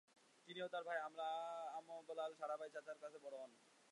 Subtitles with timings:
[0.47, 0.97] তিনি ও তার ভাই
[1.77, 3.51] আমবলাল সারাভাই চাচার কাছে বড়ো হন।